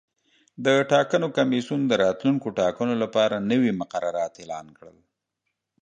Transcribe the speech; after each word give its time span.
د 0.65 0.67
ټاکنو 0.91 1.27
کمیسیون 1.37 1.81
د 1.87 1.93
راتلونکو 2.03 2.47
ټاکنو 2.59 2.93
لپاره 3.03 3.45
نوي 3.51 3.71
مقررات 3.81 4.33
اعلان 4.41 4.67
کړل. 4.77 4.97